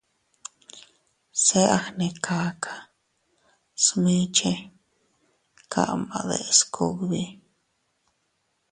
[1.43, 2.73] Se a gnekaka
[3.83, 4.53] smiche
[5.71, 7.23] kama deʼes kugbi.